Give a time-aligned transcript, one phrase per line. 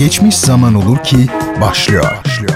[0.00, 1.16] Geçmiş Zaman Olur ki
[1.60, 2.04] başlıyor.
[2.24, 2.54] başlıyor.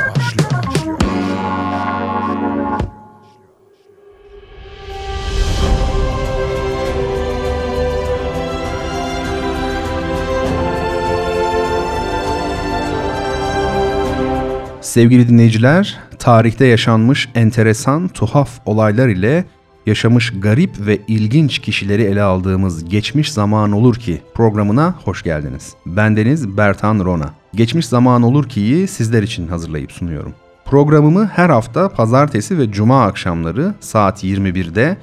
[14.80, 19.44] Sevgili dinleyiciler, tarihte yaşanmış enteresan, tuhaf olaylar ile
[19.86, 25.74] yaşamış garip ve ilginç kişileri ele aldığımız Geçmiş Zaman Olur Ki programına hoş geldiniz.
[25.86, 27.30] Bendeniz Bertan Rona.
[27.54, 30.34] Geçmiş Zaman Olur Ki'yi sizler için hazırlayıp sunuyorum.
[30.64, 34.96] Programımı her hafta pazartesi ve cuma akşamları saat 21'de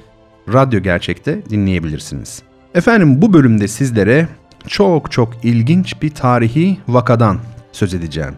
[0.52, 2.42] Radyo Gerçek'te dinleyebilirsiniz.
[2.74, 4.28] Efendim bu bölümde sizlere
[4.68, 7.38] çok çok ilginç bir tarihi vakadan
[7.72, 8.34] söz edeceğim.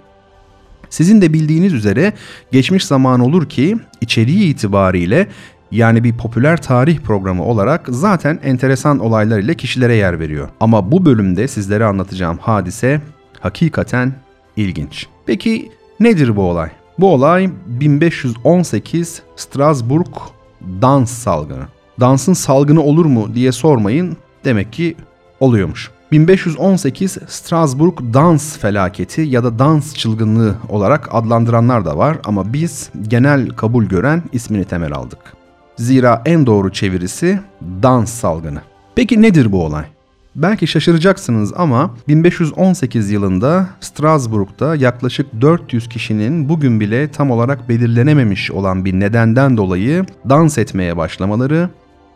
[0.90, 2.12] Sizin de bildiğiniz üzere
[2.52, 5.28] geçmiş zaman olur ki içeriği itibariyle
[5.74, 10.48] yani bir popüler tarih programı olarak zaten enteresan olaylar ile kişilere yer veriyor.
[10.60, 13.00] Ama bu bölümde sizlere anlatacağım hadise
[13.40, 14.12] hakikaten
[14.56, 15.06] ilginç.
[15.26, 16.70] Peki nedir bu olay?
[16.98, 20.16] Bu olay 1518 Strasbourg
[20.82, 21.64] dans salgını.
[22.00, 24.16] Dansın salgını olur mu diye sormayın.
[24.44, 24.96] Demek ki
[25.40, 25.90] oluyormuş.
[26.12, 33.48] 1518 Strasbourg dans felaketi ya da dans çılgınlığı olarak adlandıranlar da var ama biz genel
[33.48, 35.33] kabul gören ismini temel aldık.
[35.76, 37.40] Zira en doğru çevirisi
[37.82, 38.60] dans salgını.
[38.94, 39.84] Peki nedir bu olay?
[40.36, 48.84] Belki şaşıracaksınız ama 1518 yılında Strasbourg'da yaklaşık 400 kişinin bugün bile tam olarak belirlenememiş olan
[48.84, 51.68] bir nedenden dolayı dans etmeye başlamaları,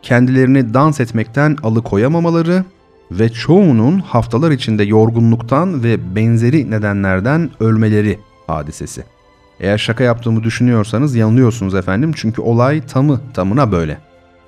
[0.03, 2.65] kendilerini dans etmekten alıkoyamamaları
[3.11, 9.05] ve çoğunun haftalar içinde yorgunluktan ve benzeri nedenlerden ölmeleri hadisesi.
[9.61, 13.99] Eğer şaka yaptığımı düşünüyorsanız yanılıyorsunuz efendim çünkü olay tamı tamına böyle.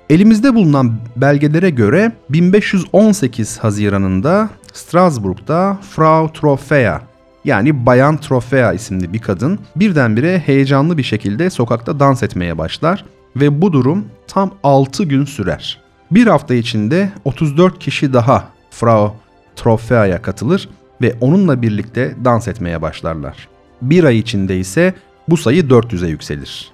[0.09, 7.01] Elimizde bulunan belgelere göre 1518 Haziran'ında Strasbourg'da Frau Trofea
[7.45, 13.05] yani Bayan Trofea isimli bir kadın birdenbire heyecanlı bir şekilde sokakta dans etmeye başlar
[13.35, 15.81] ve bu durum tam 6 gün sürer.
[16.11, 19.15] Bir hafta içinde 34 kişi daha Frau
[19.55, 20.69] Trofea'ya katılır
[21.01, 23.47] ve onunla birlikte dans etmeye başlarlar.
[23.81, 24.93] Bir ay içinde ise
[25.29, 26.71] bu sayı 400'e yükselir.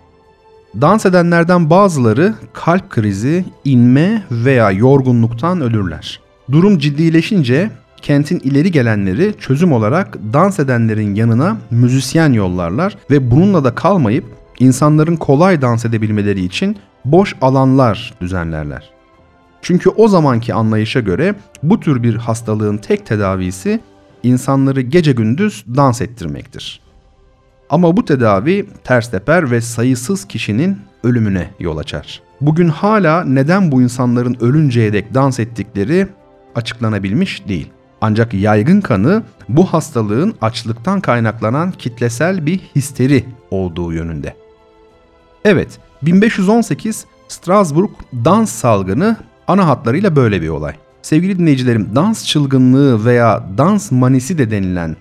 [0.82, 6.20] Dans edenlerden bazıları kalp krizi, inme veya yorgunluktan ölürler.
[6.52, 13.76] Durum ciddileşince kentin ileri gelenleri çözüm olarak dans edenlerin yanına müzisyen yollarlar ve bununla da
[13.76, 14.26] kalmayıp
[14.60, 18.90] insanların kolay dans edebilmeleri için boş alanlar düzenlerler.
[19.62, 23.80] Çünkü o zamanki anlayışa göre bu tür bir hastalığın tek tedavisi
[24.24, 26.87] insanları gece gündüz dans ettirmektir.
[27.70, 32.22] Ama bu tedavi ters teper ve sayısız kişinin ölümüne yol açar.
[32.42, 36.08] Bugün hala neden bu insanların ölünceye dek dans ettikleri
[36.56, 37.72] açıklanabilmiş değil.
[38.02, 44.36] Ancak yaygın kanı bu hastalığın açlıktan kaynaklanan kitlesel bir histeri olduğu yönünde.
[45.46, 49.18] Evet, 1518 Strasbourg dans salgını
[49.48, 50.74] ana hatlarıyla böyle bir olay.
[51.02, 54.96] Sevgili dinleyicilerim, dans çılgınlığı veya dans manisi de denilen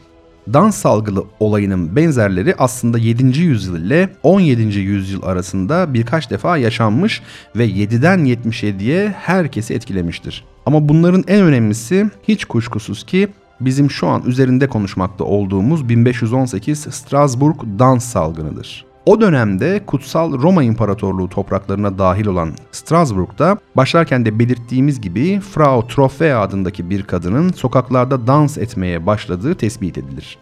[0.52, 3.40] dans salgılı olayının benzerleri aslında 7.
[3.40, 4.62] yüzyıl ile 17.
[4.62, 7.22] yüzyıl arasında birkaç defa yaşanmış
[7.56, 10.44] ve 7'den 77'ye herkesi etkilemiştir.
[10.66, 13.28] Ama bunların en önemlisi hiç kuşkusuz ki
[13.60, 18.85] bizim şu an üzerinde konuşmakta olduğumuz 1518 Strasbourg dans salgınıdır.
[19.06, 26.40] O dönemde Kutsal Roma İmparatorluğu topraklarına dahil olan Strasbourg'da başlarken de belirttiğimiz gibi Frau Trofea
[26.40, 30.38] adındaki bir kadının sokaklarda dans etmeye başladığı tespit edilir.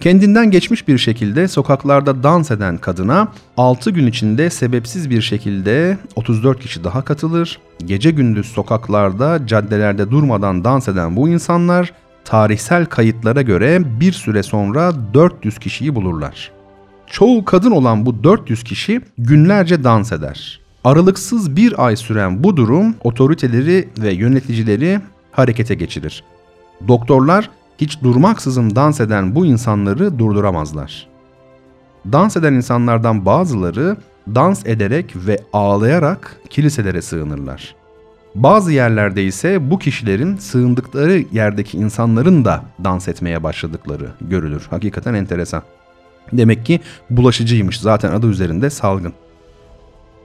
[0.00, 6.60] Kendinden geçmiş bir şekilde sokaklarda dans eden kadına 6 gün içinde sebepsiz bir şekilde 34
[6.60, 7.58] kişi daha katılır.
[7.84, 11.92] Gece gündüz sokaklarda, caddelerde durmadan dans eden bu insanlar
[12.24, 16.53] tarihsel kayıtlara göre bir süre sonra 400 kişiyi bulurlar.
[17.14, 20.60] Çoğu kadın olan bu 400 kişi günlerce dans eder.
[20.84, 25.00] Aralıksız bir ay süren bu durum otoriteleri ve yöneticileri
[25.32, 26.24] harekete geçirir.
[26.88, 31.06] Doktorlar hiç durmaksızın dans eden bu insanları durduramazlar.
[32.12, 33.96] Dans eden insanlardan bazıları
[34.34, 37.74] dans ederek ve ağlayarak kiliselere sığınırlar.
[38.34, 44.66] Bazı yerlerde ise bu kişilerin sığındıkları yerdeki insanların da dans etmeye başladıkları görülür.
[44.70, 45.62] Hakikaten enteresan.
[46.32, 46.80] Demek ki
[47.10, 49.12] bulaşıcıymış zaten adı üzerinde salgın.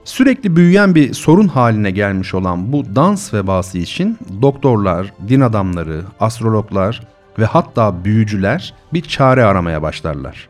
[0.04, 7.02] Sürekli büyüyen bir sorun haline gelmiş olan bu dans vebası için doktorlar, din adamları, astrologlar
[7.38, 10.48] ve hatta büyücüler bir çare aramaya başlarlar.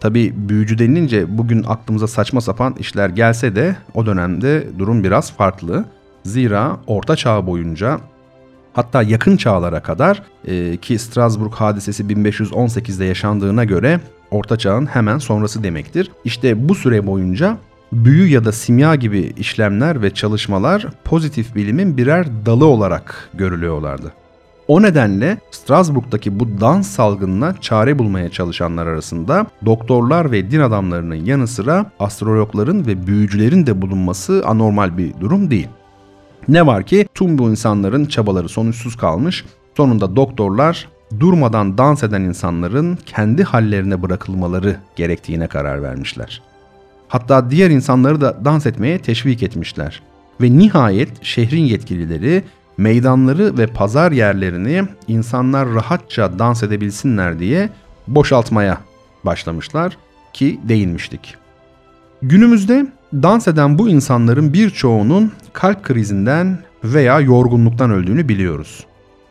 [0.00, 5.84] Tabi büyücü denilince bugün aklımıza saçma sapan işler gelse de o dönemde durum biraz farklı.
[6.24, 8.00] Zira Orta Çağ boyunca
[8.72, 15.62] hatta yakın çağlara kadar e, ki Strasbourg hadisesi 1518'de yaşandığına göre Orta Çağ'ın hemen sonrası
[15.62, 16.10] demektir.
[16.24, 17.58] İşte bu süre boyunca
[17.92, 24.12] büyü ya da simya gibi işlemler ve çalışmalar pozitif bilimin birer dalı olarak görülüyorlardı.
[24.68, 31.46] O nedenle Strasbourg'daki bu dans salgınına çare bulmaya çalışanlar arasında doktorlar ve din adamlarının yanı
[31.46, 35.68] sıra astrologların ve büyücülerin de bulunması anormal bir durum değil.
[36.48, 39.44] Ne var ki tüm bu insanların çabaları sonuçsuz kalmış.
[39.76, 40.88] Sonunda doktorlar
[41.20, 46.42] durmadan dans eden insanların kendi hallerine bırakılmaları gerektiğine karar vermişler.
[47.08, 50.02] Hatta diğer insanları da dans etmeye teşvik etmişler.
[50.40, 52.44] Ve nihayet şehrin yetkilileri
[52.76, 57.70] meydanları ve pazar yerlerini insanlar rahatça dans edebilsinler diye
[58.08, 58.78] boşaltmaya
[59.24, 59.96] başlamışlar
[60.32, 61.34] ki değinmiştik.
[62.22, 68.86] Günümüzde dans eden bu insanların birçoğunun kalp krizinden veya yorgunluktan öldüğünü biliyoruz.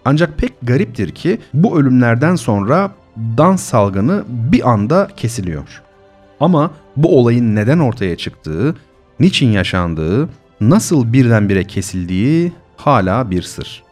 [0.05, 2.91] Ancak pek gariptir ki bu ölümlerden sonra
[3.37, 5.81] dans salgını bir anda kesiliyor.
[6.39, 8.75] Ama bu olayın neden ortaya çıktığı,
[9.19, 10.29] niçin yaşandığı,
[10.61, 13.83] nasıl birdenbire kesildiği hala bir sır.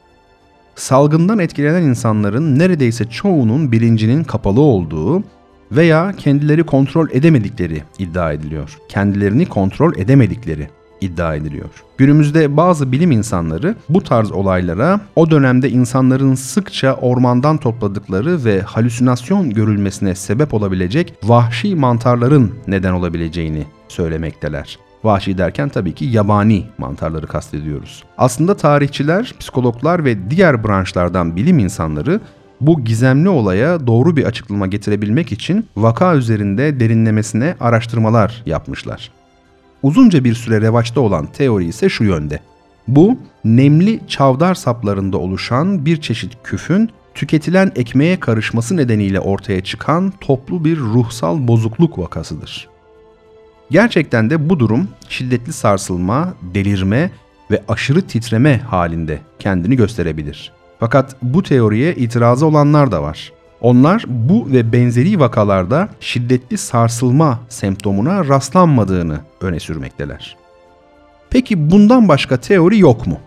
[0.76, 5.24] Salgından etkilenen insanların neredeyse çoğunun bilincinin kapalı olduğu
[5.72, 8.78] veya kendileri kontrol edemedikleri iddia ediliyor.
[8.90, 10.68] Kendilerini kontrol edemedikleri
[11.02, 11.70] iddia ediliyor.
[11.98, 19.50] Günümüzde bazı bilim insanları bu tarz olaylara o dönemde insanların sıkça ormandan topladıkları ve halüsinasyon
[19.50, 24.80] görülmesine sebep olabilecek vahşi mantarların neden olabileceğini söylemekteler.
[25.04, 28.04] Vahşi derken tabii ki yabani mantarları kastediyoruz.
[28.18, 32.22] Aslında tarihçiler, psikologlar ve diğer branşlardan bilim insanları
[32.62, 39.12] bu gizemli olaya doğru bir açıklama getirebilmek için vaka üzerinde derinlemesine araştırmalar yapmışlar.
[39.84, 42.40] Uzunca bir süre revaçta olan teori ise şu yönde.
[42.88, 50.66] Bu, nemli çavdar saplarında oluşan bir çeşit küfün tüketilen ekmeğe karışması nedeniyle ortaya çıkan toplu
[50.66, 52.70] bir ruhsal bozukluk vakasıdır.
[53.72, 57.12] Gerçekten de bu durum şiddetli sarsılma, delirme
[57.52, 60.59] ve aşırı titreme halinde kendini gösterebilir.
[60.80, 63.32] Fakat bu teoriye itirazı olanlar da var.
[63.62, 70.38] Onlar bu ve benzeri vakalarda şiddetli sarsılma semptomuna rastlanmadığını öne sürmekteler.
[71.30, 73.20] Peki bundan başka teori yok mu?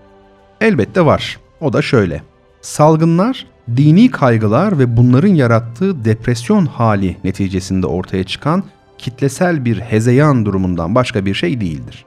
[0.60, 1.38] Elbette var.
[1.60, 2.22] O da şöyle.
[2.60, 3.46] Salgınlar
[3.76, 8.64] dini kaygılar ve bunların yarattığı depresyon hali neticesinde ortaya çıkan
[8.99, 12.04] kitlesel bir hezeyan durumundan başka bir şey değildir.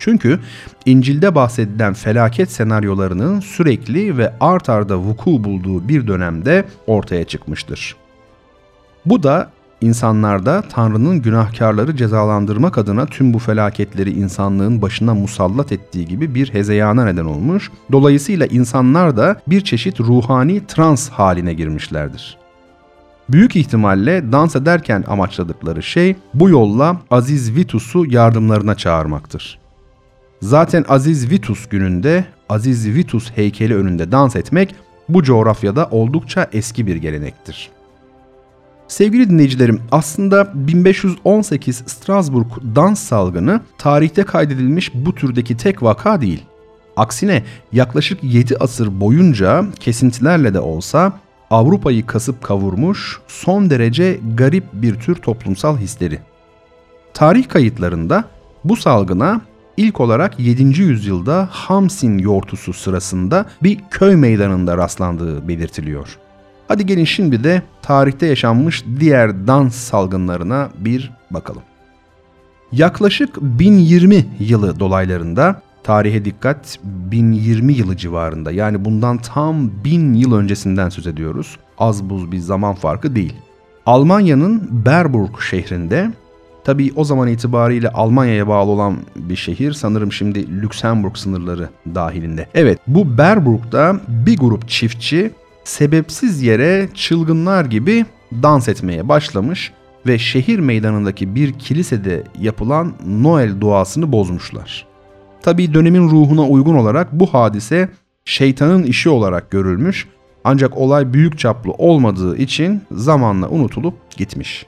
[0.00, 0.40] Çünkü
[0.86, 7.96] İncil'de bahsedilen felaket senaryolarının sürekli ve art arda vuku bulduğu bir dönemde ortaya çıkmıştır.
[9.06, 9.50] Bu da
[9.80, 17.04] insanlarda Tanrı'nın günahkarları cezalandırmak adına tüm bu felaketleri insanlığın başına musallat ettiği gibi bir hezeyana
[17.04, 17.70] neden olmuş.
[17.92, 22.38] Dolayısıyla insanlar da bir çeşit ruhani trans haline girmişlerdir.
[23.28, 29.59] Büyük ihtimalle dans ederken amaçladıkları şey bu yolla Aziz Vitus'u yardımlarına çağırmaktır.
[30.42, 34.74] Zaten Aziz Vitus gününde Aziz Vitus heykeli önünde dans etmek
[35.08, 37.70] bu coğrafyada oldukça eski bir gelenektir.
[38.88, 46.44] Sevgili dinleyicilerim, aslında 1518 Strasbourg dans salgını tarihte kaydedilmiş bu türdeki tek vaka değil.
[46.96, 47.42] Aksine
[47.72, 51.12] yaklaşık 7 asır boyunca kesintilerle de olsa
[51.50, 56.18] Avrupa'yı kasıp kavurmuş son derece garip bir tür toplumsal hisleri.
[57.14, 58.24] Tarih kayıtlarında
[58.64, 59.40] bu salgına
[59.80, 60.62] ilk olarak 7.
[60.80, 66.18] yüzyılda Hamsin yortusu sırasında bir köy meydanında rastlandığı belirtiliyor.
[66.68, 71.62] Hadi gelin şimdi de tarihte yaşanmış diğer dans salgınlarına bir bakalım.
[72.72, 80.88] Yaklaşık 1020 yılı dolaylarında tarihe dikkat 1020 yılı civarında yani bundan tam 1000 yıl öncesinden
[80.88, 81.56] söz ediyoruz.
[81.78, 83.34] Az buz bir zaman farkı değil.
[83.86, 86.10] Almanya'nın Berburg şehrinde
[86.64, 92.46] Tabii o zaman itibariyle Almanya'ya bağlı olan bir şehir sanırım şimdi Lüksemburg sınırları dahilinde.
[92.54, 95.30] Evet bu Berburg'da bir grup çiftçi
[95.64, 99.72] sebepsiz yere çılgınlar gibi dans etmeye başlamış
[100.06, 104.86] ve şehir meydanındaki bir kilisede yapılan Noel duasını bozmuşlar.
[105.42, 107.88] Tabii dönemin ruhuna uygun olarak bu hadise
[108.24, 110.08] şeytanın işi olarak görülmüş
[110.44, 114.66] ancak olay büyük çaplı olmadığı için zamanla unutulup gitmiş.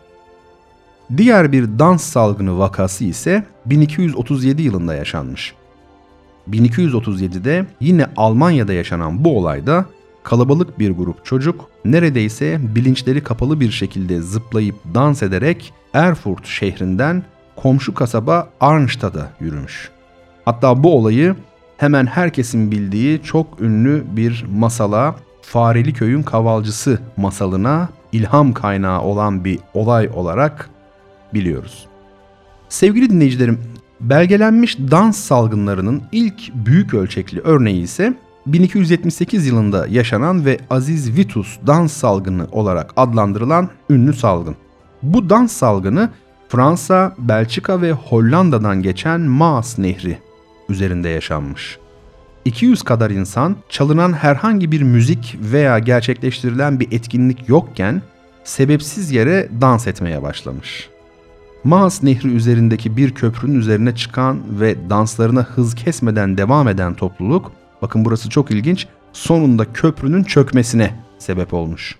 [1.17, 5.55] Diğer bir dans salgını vakası ise 1237 yılında yaşanmış.
[6.51, 9.87] 1237'de yine Almanya'da yaşanan bu olayda
[10.23, 17.23] kalabalık bir grup çocuk neredeyse bilinçleri kapalı bir şekilde zıplayıp dans ederek Erfurt şehrinden
[17.57, 19.91] komşu kasaba Arnstadt'a yürümüş.
[20.45, 21.37] Hatta bu olayı
[21.77, 29.59] hemen herkesin bildiği çok ünlü bir masala Fareli Köyün Kavalcısı masalına ilham kaynağı olan bir
[29.75, 30.71] olay olarak
[31.35, 31.87] biliyoruz.
[32.69, 33.61] Sevgili dinleyicilerim,
[34.01, 38.15] belgelenmiş dans salgınlarının ilk büyük ölçekli örneği ise
[38.47, 44.57] 1278 yılında yaşanan ve Aziz Vitus dans salgını olarak adlandırılan ünlü salgın.
[45.03, 46.11] Bu dans salgını
[46.49, 50.19] Fransa, Belçika ve Hollanda'dan geçen Maas Nehri
[50.69, 51.79] üzerinde yaşanmış.
[52.45, 58.03] 200 kadar insan çalınan herhangi bir müzik veya gerçekleştirilen bir etkinlik yokken
[58.45, 60.92] sebepsiz yere dans etmeye başlamış.
[61.65, 67.53] Maas Nehri üzerindeki bir köprünün üzerine çıkan ve danslarına hız kesmeden devam eden topluluk,
[67.83, 71.99] bakın burası çok ilginç, sonunda köprünün çökmesine sebep olmuş.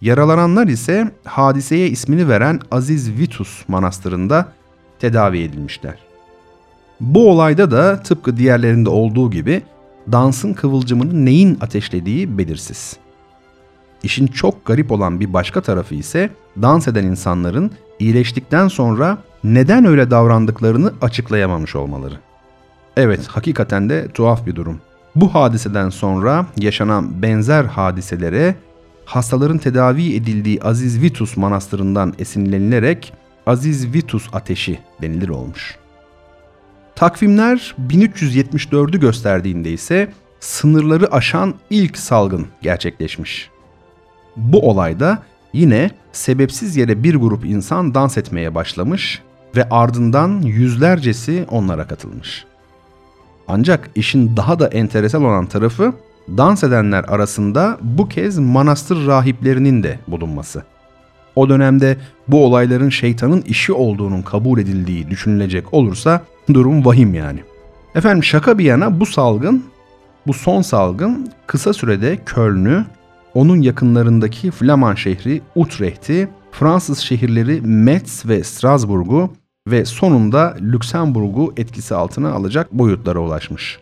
[0.00, 4.52] Yaralananlar ise hadiseye ismini veren Aziz Vitus Manastırı'nda
[4.98, 5.98] tedavi edilmişler.
[7.00, 9.62] Bu olayda da tıpkı diğerlerinde olduğu gibi
[10.12, 12.96] dansın kıvılcımını neyin ateşlediği belirsiz.
[14.02, 16.30] İşin çok garip olan bir başka tarafı ise
[16.62, 17.70] dans eden insanların
[18.02, 22.14] iyileştikten sonra neden öyle davrandıklarını açıklayamamış olmaları.
[22.96, 24.80] Evet, hakikaten de tuhaf bir durum.
[25.14, 28.54] Bu hadiseden sonra yaşanan benzer hadiselere
[29.04, 33.12] hastaların tedavi edildiği Aziz Vitus Manastırı'ndan esinlenilerek
[33.46, 35.76] Aziz Vitus ateşi denilir olmuş.
[36.94, 43.50] Takvimler 1374'ü gösterdiğinde ise sınırları aşan ilk salgın gerçekleşmiş.
[44.36, 49.22] Bu olayda yine sebepsiz yere bir grup insan dans etmeye başlamış
[49.56, 52.44] ve ardından yüzlercesi onlara katılmış.
[53.48, 55.92] Ancak işin daha da enteresan olan tarafı
[56.28, 60.62] dans edenler arasında bu kez manastır rahiplerinin de bulunması.
[61.36, 61.96] O dönemde
[62.28, 66.22] bu olayların şeytanın işi olduğunun kabul edildiği düşünülecek olursa
[66.54, 67.40] durum vahim yani.
[67.94, 69.64] Efendim şaka bir yana bu salgın,
[70.26, 72.84] bu son salgın kısa sürede Köln'ü,
[73.34, 79.30] onun yakınlarındaki Flaman şehri Utrecht'i, Fransız şehirleri Metz ve Strasbourg'u
[79.68, 83.78] ve sonunda Lüksemburg'u etkisi altına alacak boyutlara ulaşmış.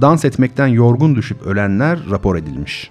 [0.00, 2.90] Dans etmekten yorgun düşüp ölenler rapor edilmiş.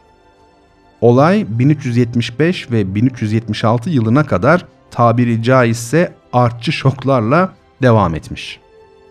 [1.01, 8.59] Olay 1375 ve 1376 yılına kadar tabiri caizse artçı şoklarla devam etmiş.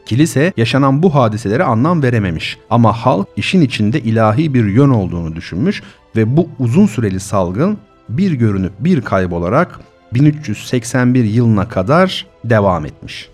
[0.07, 5.83] Kilise yaşanan bu hadiselere anlam verememiş ama halk işin içinde ilahi bir yön olduğunu düşünmüş
[6.17, 9.81] ve bu uzun süreli salgın bir görünüp bir kaybolarak
[10.15, 13.29] 1381 yılına kadar devam etmiş.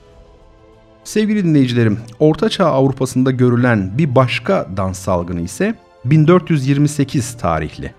[1.04, 7.95] Sevgili dinleyicilerim, Ortaçağ Avrupa'sında görülen bir başka dans salgını ise 1428 tarihli.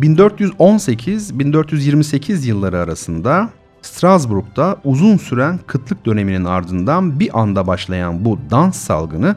[0.00, 3.50] 1418-1428 yılları arasında
[3.82, 9.36] Strasbourg'da uzun süren kıtlık döneminin ardından bir anda başlayan bu dans salgını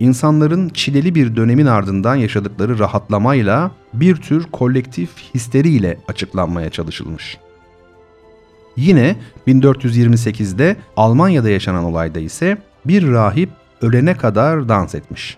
[0.00, 7.38] insanların çileli bir dönemin ardından yaşadıkları rahatlamayla bir tür kolektif histeriyle açıklanmaya çalışılmış.
[8.76, 9.16] Yine
[9.48, 13.50] 1428'de Almanya'da yaşanan olayda ise bir rahip
[13.82, 15.36] ölene kadar dans etmiş.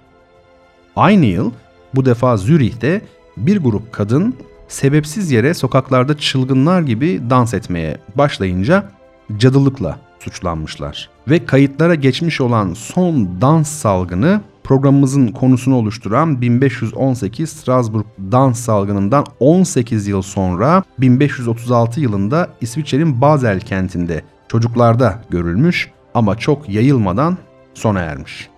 [0.96, 1.52] Aynı yıl
[1.94, 3.02] bu defa Zürih'te
[3.36, 4.34] bir grup kadın
[4.68, 8.90] sebepsiz yere sokaklarda çılgınlar gibi dans etmeye başlayınca
[9.38, 11.10] cadılıkla suçlanmışlar.
[11.28, 20.06] Ve kayıtlara geçmiş olan son dans salgını programımızın konusunu oluşturan 1518 Strasbourg dans salgınından 18
[20.06, 27.38] yıl sonra 1536 yılında İsviçre'nin Basel kentinde çocuklarda görülmüş ama çok yayılmadan
[27.74, 28.48] sona ermiş.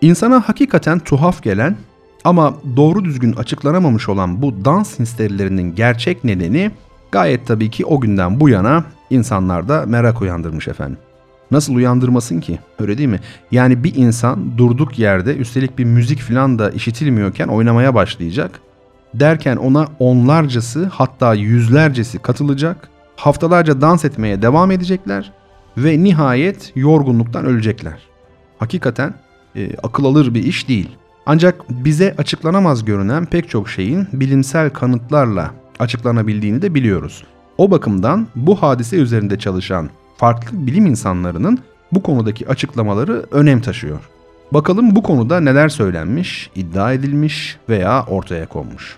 [0.00, 1.76] İnsana hakikaten tuhaf gelen
[2.24, 6.70] ama doğru düzgün açıklanamamış olan bu dans histerilerinin gerçek nedeni
[7.12, 10.98] gayet tabii ki o günden bu yana insanlarda merak uyandırmış efendim.
[11.50, 12.58] Nasıl uyandırmasın ki?
[12.78, 13.20] Öyle değil mi?
[13.50, 18.60] Yani bir insan durduk yerde üstelik bir müzik falan da işitilmiyorken oynamaya başlayacak.
[19.14, 22.88] Derken ona onlarcası hatta yüzlercesi katılacak.
[23.16, 25.32] Haftalarca dans etmeye devam edecekler
[25.76, 27.98] ve nihayet yorgunluktan ölecekler.
[28.58, 29.14] Hakikaten
[29.56, 30.88] e, akıl alır bir iş değil.
[31.26, 37.24] Ancak bize açıklanamaz görünen pek çok şeyin bilimsel kanıtlarla açıklanabildiğini de biliyoruz.
[37.58, 41.58] O bakımdan bu hadise üzerinde çalışan farklı bilim insanlarının
[41.92, 44.00] bu konudaki açıklamaları önem taşıyor.
[44.52, 48.96] Bakalım bu konuda neler söylenmiş, iddia edilmiş veya ortaya konmuş.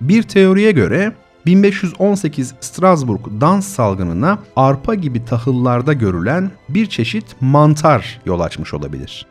[0.00, 1.12] Bir teoriye göre
[1.46, 9.26] 1518 Strasbourg dans salgınına arpa gibi tahıllarda görülen bir çeşit mantar yol açmış olabilir.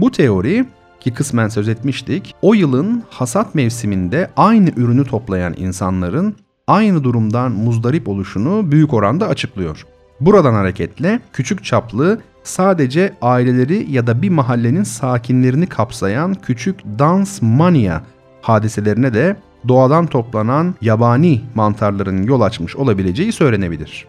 [0.00, 0.64] Bu teori
[1.00, 6.36] ki kısmen söz etmiştik, o yılın hasat mevsiminde aynı ürünü toplayan insanların
[6.68, 9.86] aynı durumdan muzdarip oluşunu büyük oranda açıklıyor.
[10.20, 18.00] Buradan hareketle küçük çaplı sadece aileleri ya da bir mahallenin sakinlerini kapsayan küçük dans mania
[18.42, 19.36] hadiselerine de
[19.68, 24.06] doğadan toplanan yabani mantarların yol açmış olabileceği söylenebilir.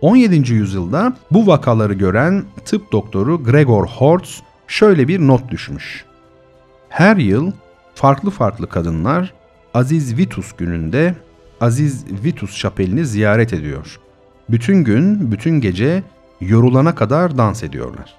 [0.00, 0.52] 17.
[0.52, 6.04] yüzyılda bu vakaları gören tıp doktoru Gregor Hortz şöyle bir not düşmüş.
[6.88, 7.52] Her yıl
[7.94, 9.32] farklı farklı kadınlar
[9.74, 11.14] Aziz Vitus gününde
[11.60, 14.00] Aziz Vitus şapelini ziyaret ediyor.
[14.50, 16.02] Bütün gün, bütün gece
[16.40, 18.14] yorulana kadar dans ediyorlar.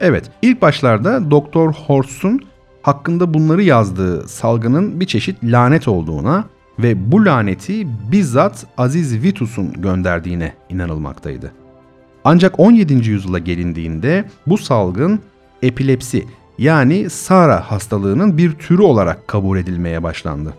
[0.00, 2.40] Evet, ilk başlarda Doktor Horst'un
[2.82, 6.44] hakkında bunları yazdığı salgının bir çeşit lanet olduğuna
[6.78, 11.52] ve bu laneti bizzat Aziz Vitus'un gönderdiğine inanılmaktaydı.
[12.24, 13.10] Ancak 17.
[13.10, 15.20] yüzyıla gelindiğinde bu salgın
[15.62, 16.26] epilepsi
[16.58, 20.54] yani Sara hastalığının bir türü olarak kabul edilmeye başlandı.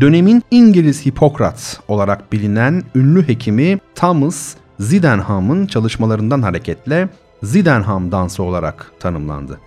[0.00, 7.08] Dönemin İngiliz Hipokrat olarak bilinen ünlü hekimi Thomas Sydenham'ın çalışmalarından hareketle
[7.44, 9.60] Sydenham dansı olarak tanımlandı.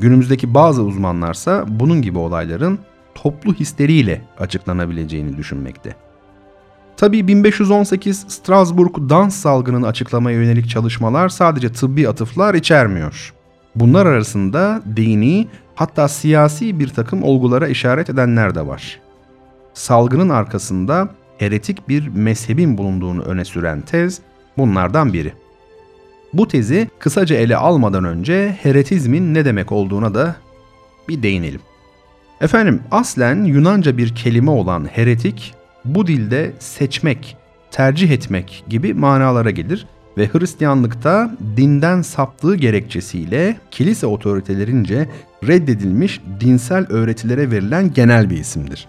[0.00, 2.78] Günümüzdeki bazı uzmanlarsa bunun gibi olayların
[3.14, 5.96] toplu histeriyle açıklanabileceğini düşünmekte.
[6.96, 13.34] Tabi 1518 Strasbourg dans salgınını açıklamaya yönelik çalışmalar sadece tıbbi atıflar içermiyor.
[13.74, 19.05] Bunlar arasında dini hatta siyasi bir takım olgulara işaret edenler de var.
[19.76, 24.20] Salgının arkasında heretik bir mezhebin bulunduğunu öne süren tez
[24.58, 25.32] bunlardan biri.
[26.32, 30.36] Bu tezi kısaca ele almadan önce heretizmin ne demek olduğuna da
[31.08, 31.60] bir değinelim.
[32.40, 35.54] Efendim aslen Yunanca bir kelime olan heretik
[35.84, 37.36] bu dilde seçmek,
[37.70, 39.86] tercih etmek gibi manalara gelir
[40.18, 45.08] ve Hristiyanlıkta dinden saptığı gerekçesiyle kilise otoritelerince
[45.46, 48.88] reddedilmiş dinsel öğretilere verilen genel bir isimdir.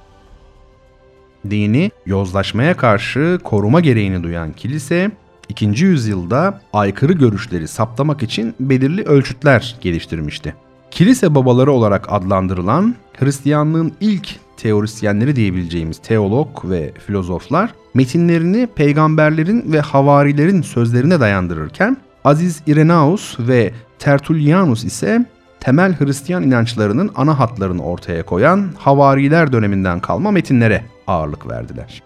[1.50, 5.12] Dini yozlaşmaya karşı koruma gereğini duyan kilise
[5.50, 5.66] 2.
[5.66, 10.56] yüzyılda aykırı görüşleri saptamak için belirli ölçütler geliştirmişti.
[10.92, 20.62] Kilise babaları olarak adlandırılan Hristiyanlığın ilk teorisyenleri diyebileceğimiz teolog ve filozoflar metinlerini peygamberlerin ve havarilerin
[20.62, 25.26] sözlerine dayandırırken Aziz Irenaeus ve Tertullianus ise
[25.60, 32.04] temel Hristiyan inançlarının ana hatlarını ortaya koyan havariler döneminden kalma metinlere ağırlık verdiler.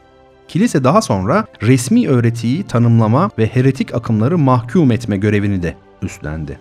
[0.48, 6.60] Kilise daha sonra resmi öğretiyi tanımlama ve heretik akımları mahkum etme görevini de üstlendi.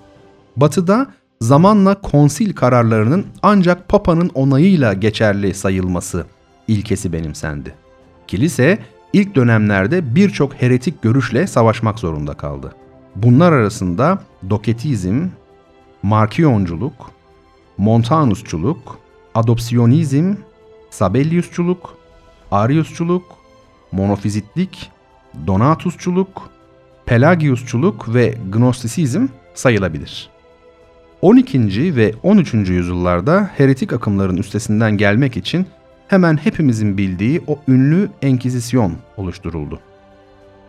[0.56, 1.06] Batı'da
[1.40, 6.26] zamanla konsil kararlarının ancak Papa'nın onayıyla geçerli sayılması
[6.68, 7.74] ilkesi benimsendi.
[8.26, 8.78] Kilise
[9.12, 12.74] ilk dönemlerde birçok heretik görüşle savaşmak zorunda kaldı.
[13.16, 14.18] Bunlar arasında
[14.50, 15.26] Doketizm,
[16.02, 17.10] Markiyonculuk,
[17.78, 18.98] Montanusçuluk,
[19.34, 20.34] Adopsiyonizm,
[20.90, 21.99] Sabelliusçuluk,
[22.50, 23.24] Ariusçuluk,
[23.92, 24.90] Monofizitlik,
[25.46, 26.50] Donatusçuluk,
[27.06, 30.30] Pelagiusçuluk ve Gnostisizm sayılabilir.
[31.22, 31.96] 12.
[31.96, 32.54] ve 13.
[32.54, 35.66] yüzyıllarda heretik akımların üstesinden gelmek için
[36.08, 39.80] hemen hepimizin bildiği o ünlü Enkizisyon oluşturuldu.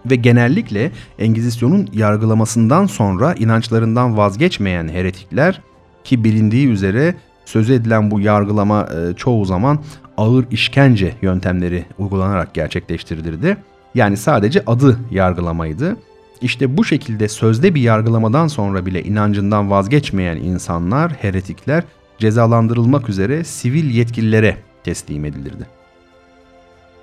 [0.05, 5.61] Ve genellikle Engizisyon'un yargılamasından sonra inançlarından vazgeçmeyen heretikler
[6.03, 7.15] ki bilindiği üzere
[7.45, 9.79] söz edilen bu yargılama e, çoğu zaman
[10.21, 13.57] ağır işkence yöntemleri uygulanarak gerçekleştirilirdi.
[13.95, 15.97] Yani sadece adı yargılamaydı.
[16.41, 21.83] İşte bu şekilde sözde bir yargılamadan sonra bile inancından vazgeçmeyen insanlar, heretikler
[22.17, 25.65] cezalandırılmak üzere sivil yetkililere teslim edilirdi.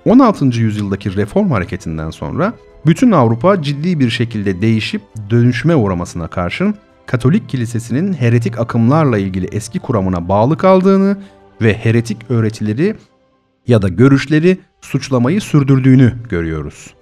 [0.05, 0.45] 16.
[0.45, 2.53] yüzyıldaki reform hareketinden sonra
[2.85, 9.79] bütün Avrupa ciddi bir şekilde değişip dönüşme uğramasına karşın Katolik kilisesinin heretik akımlarla ilgili eski
[9.79, 11.17] kuramına bağlı kaldığını
[11.61, 12.95] ve heretik öğretileri
[13.69, 16.93] ya da görüşleri suçlamayı sürdürdüğünü görüyoruz.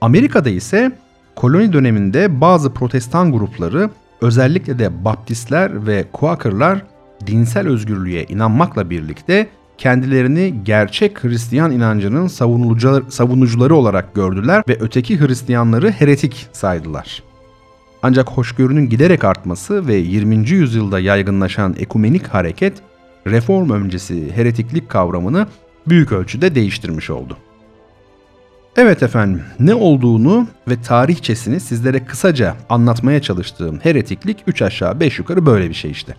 [0.00, 0.92] Amerika'da ise
[1.36, 6.82] koloni döneminde bazı protestan grupları özellikle de Baptistler ve Quaker'lar
[7.26, 12.26] dinsel özgürlüğe inanmakla birlikte kendilerini gerçek Hristiyan inancının
[13.08, 17.22] savunucuları olarak gördüler ve öteki Hristiyanları heretik saydılar.
[18.02, 20.50] Ancak hoşgörünün giderek artması ve 20.
[20.50, 22.72] yüzyılda yaygınlaşan ekumenik hareket
[23.26, 25.46] reform öncesi heretiklik kavramını
[25.90, 27.36] büyük ölçüde değiştirmiş oldu.
[28.76, 35.46] Evet efendim, ne olduğunu ve tarihçesini sizlere kısaca anlatmaya çalıştığım heretiklik 3 aşağı 5 yukarı
[35.46, 36.14] böyle bir şey işte.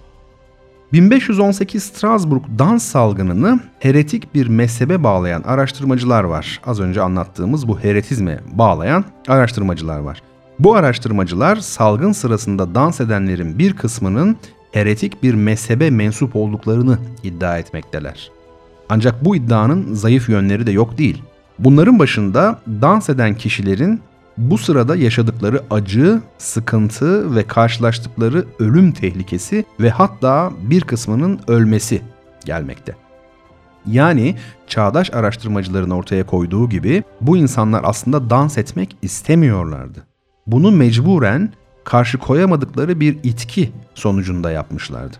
[0.93, 6.61] 1518 Strasbourg dans salgınını heretik bir mezhebe bağlayan araştırmacılar var.
[6.65, 10.21] Az önce anlattığımız bu heretizme bağlayan araştırmacılar var.
[10.59, 14.37] Bu araştırmacılar salgın sırasında dans edenlerin bir kısmının
[14.71, 18.38] heretik bir mezhebe mensup olduklarını iddia etmekteler.
[18.89, 21.23] Ancak bu iddianın zayıf yönleri de yok değil.
[21.59, 24.01] Bunların başında dans eden kişilerin
[24.37, 32.01] bu sırada yaşadıkları acı, sıkıntı ve karşılaştıkları ölüm tehlikesi ve hatta bir kısmının ölmesi
[32.45, 32.95] gelmekte.
[33.85, 34.35] Yani
[34.67, 40.03] çağdaş araştırmacıların ortaya koyduğu gibi bu insanlar aslında dans etmek istemiyorlardı.
[40.47, 45.17] Bunu mecburen karşı koyamadıkları bir itki sonucunda yapmışlardı.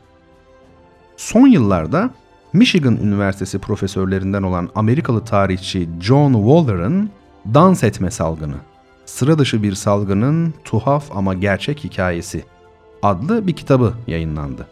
[1.17, 2.09] Son yıllarda
[2.53, 7.09] Michigan Üniversitesi profesörlerinden olan Amerikalı tarihçi John Waller'ın
[7.53, 8.55] Dans Etme Salgını
[9.05, 12.43] sıra dışı bir salgının tuhaf ama gerçek hikayesi
[13.01, 14.67] adlı bir kitabı yayınlandı.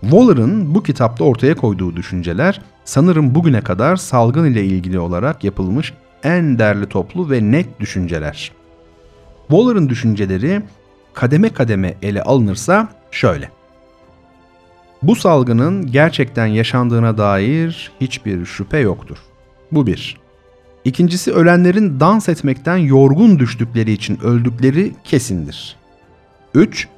[0.00, 5.92] Waller'ın bu kitapta ortaya koyduğu düşünceler sanırım bugüne kadar salgın ile ilgili olarak yapılmış
[6.22, 8.52] en derli toplu ve net düşünceler.
[9.48, 10.62] Waller'ın düşünceleri
[11.14, 13.57] kademe kademe ele alınırsa şöyle.
[15.02, 19.18] Bu salgının gerçekten yaşandığına dair hiçbir şüphe yoktur.
[19.72, 20.16] Bu bir.
[20.84, 25.76] İkincisi ölenlerin dans etmekten yorgun düştükleri için öldükleri kesindir.
[26.54, 26.88] 3.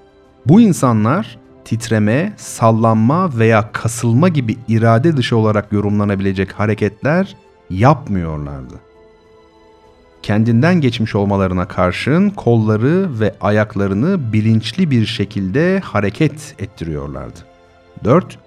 [0.47, 7.37] Bu insanlar titreme, sallanma veya kasılma gibi irade dışı olarak yorumlanabilecek hareketler
[7.71, 8.75] yapmıyorlardı.
[10.23, 17.50] Kendinden geçmiş olmalarına karşın kolları ve ayaklarını bilinçli bir şekilde hareket ettiriyorlardı.
[18.05, 18.39] 4.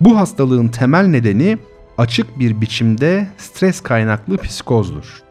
[0.00, 1.58] Bu hastalığın temel nedeni
[1.98, 5.22] açık bir biçimde stres kaynaklı psikozdur.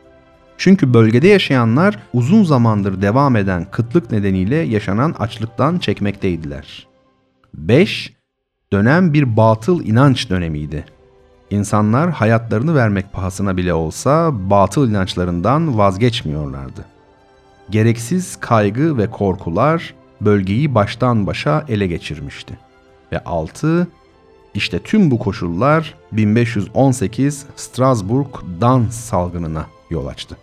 [0.58, 6.88] Çünkü bölgede yaşayanlar uzun zamandır devam eden kıtlık nedeniyle yaşanan açlıktan çekmekteydiler.
[7.54, 8.14] 5.
[8.74, 10.86] Dönem bir batıl inanç dönemiydi.
[11.50, 16.86] İnsanlar hayatlarını vermek pahasına bile olsa batıl inançlarından vazgeçmiyorlardı.
[17.70, 22.69] Gereksiz kaygı ve korkular bölgeyi baştan başa ele geçirmişti.
[23.12, 23.88] Ve 6.
[24.54, 28.28] İşte tüm bu koşullar 1518 Strasbourg
[28.62, 30.38] dans salgınına yol açtı.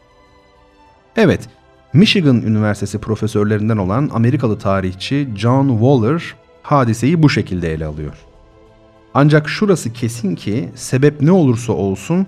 [1.17, 1.49] Evet,
[1.93, 8.15] Michigan Üniversitesi profesörlerinden olan Amerikalı tarihçi John Waller hadiseyi bu şekilde ele alıyor.
[9.15, 12.27] Ancak şurası kesin ki sebep ne olursa olsun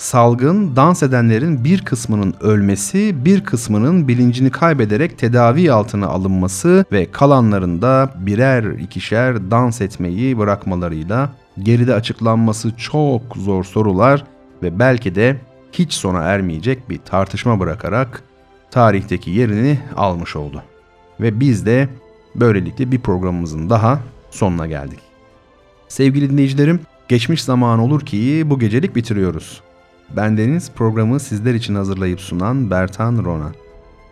[0.00, 7.82] salgın dans edenlerin bir kısmının ölmesi, bir kısmının bilincini kaybederek tedavi altına alınması ve kalanların
[7.82, 11.32] da birer ikişer dans etmeyi bırakmalarıyla
[11.62, 14.24] geride açıklanması çok zor sorular
[14.62, 15.36] ve belki de
[15.72, 18.22] hiç sona ermeyecek bir tartışma bırakarak
[18.70, 20.62] tarihteki yerini almış oldu.
[21.20, 21.88] Ve biz de
[22.34, 25.00] böylelikle bir programımızın daha sonuna geldik.
[25.88, 29.62] Sevgili dinleyicilerim, geçmiş zaman olur ki bu gecelik bitiriyoruz.
[30.16, 33.52] Bendeniz programı sizler için hazırlayıp sunan Bertan Rona.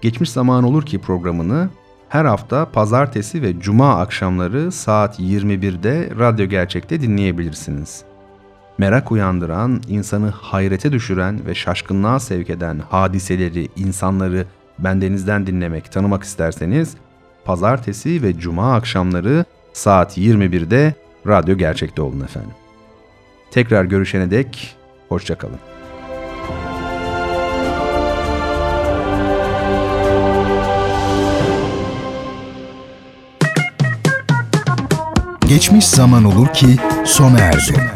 [0.00, 1.68] Geçmiş zaman olur ki programını
[2.08, 8.02] her hafta pazartesi ve cuma akşamları saat 21'de Radyo Gerçek'te dinleyebilirsiniz.
[8.78, 14.46] Merak uyandıran, insanı hayrete düşüren ve şaşkınlığa sevk eden hadiseleri, insanları
[14.78, 16.96] bendenizden dinlemek, tanımak isterseniz
[17.44, 20.94] pazartesi ve cuma akşamları saat 21'de
[21.26, 22.54] Radyo Gerçek'te olun efendim.
[23.50, 24.76] Tekrar görüşene dek
[25.08, 25.77] hoşçakalın.
[35.48, 37.92] Geçmiş zaman olur ki sona erdi.